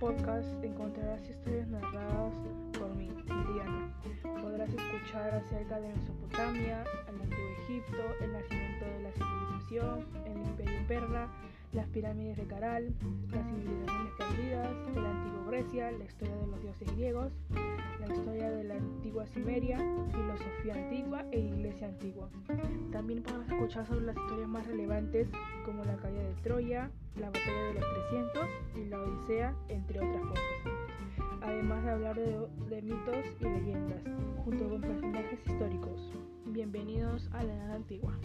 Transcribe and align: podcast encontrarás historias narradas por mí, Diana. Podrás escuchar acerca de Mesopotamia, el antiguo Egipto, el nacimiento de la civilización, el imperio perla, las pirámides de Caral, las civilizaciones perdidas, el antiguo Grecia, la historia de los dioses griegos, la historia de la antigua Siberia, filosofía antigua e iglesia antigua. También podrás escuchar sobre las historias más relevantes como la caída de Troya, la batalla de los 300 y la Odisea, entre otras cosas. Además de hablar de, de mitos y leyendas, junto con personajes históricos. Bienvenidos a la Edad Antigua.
podcast 0.00 0.46
encontrarás 0.62 1.28
historias 1.28 1.66
narradas 1.68 2.32
por 2.78 2.94
mí, 2.94 3.10
Diana. 3.26 3.92
Podrás 4.40 4.68
escuchar 4.68 5.34
acerca 5.34 5.80
de 5.80 5.88
Mesopotamia, 5.88 6.84
el 7.08 7.20
antiguo 7.20 7.48
Egipto, 7.64 8.02
el 8.20 8.32
nacimiento 8.32 8.84
de 8.84 9.00
la 9.02 9.12
civilización, 9.12 10.06
el 10.24 10.38
imperio 10.46 10.86
perla, 10.86 11.28
las 11.72 11.88
pirámides 11.88 12.36
de 12.36 12.46
Caral, 12.46 12.94
las 13.32 13.46
civilizaciones 13.46 14.12
perdidas, 14.18 14.76
el 14.96 15.06
antiguo 15.06 15.44
Grecia, 15.48 15.90
la 15.90 16.04
historia 16.04 16.36
de 16.36 16.46
los 16.46 16.62
dioses 16.62 16.96
griegos, 16.96 17.32
la 17.98 18.14
historia 18.14 18.50
de 18.50 18.64
la 18.64 18.74
antigua 18.74 19.26
Siberia, 19.26 19.78
filosofía 20.12 20.74
antigua 20.74 21.24
e 21.32 21.40
iglesia 21.40 21.88
antigua. 21.88 22.28
También 22.92 23.22
podrás 23.22 23.48
escuchar 23.48 23.86
sobre 23.86 24.06
las 24.06 24.16
historias 24.16 24.48
más 24.48 24.66
relevantes 24.66 25.28
como 25.68 25.84
la 25.84 25.96
caída 25.96 26.22
de 26.22 26.34
Troya, 26.42 26.90
la 27.20 27.26
batalla 27.26 27.62
de 27.64 27.74
los 27.74 27.84
300 28.08 28.48
y 28.74 28.84
la 28.86 29.02
Odisea, 29.02 29.54
entre 29.68 30.00
otras 30.00 30.22
cosas. 30.22 30.44
Además 31.42 31.84
de 31.84 31.90
hablar 31.90 32.16
de, 32.16 32.38
de 32.70 32.82
mitos 32.82 33.26
y 33.38 33.44
leyendas, 33.44 34.00
junto 34.46 34.66
con 34.66 34.80
personajes 34.80 35.38
históricos. 35.46 36.10
Bienvenidos 36.46 37.28
a 37.34 37.42
la 37.42 37.54
Edad 37.54 37.74
Antigua. 37.74 38.18